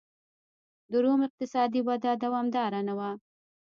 [0.91, 3.11] د روم اقتصادي وده دوامداره نه وه